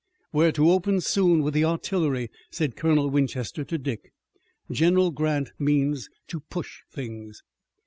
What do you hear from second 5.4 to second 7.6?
means to push things."